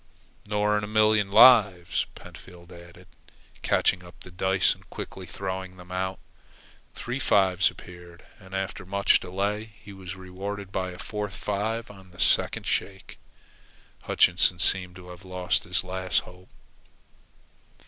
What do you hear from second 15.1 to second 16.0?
lost his